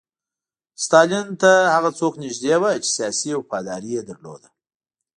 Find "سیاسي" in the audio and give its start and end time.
2.97-3.29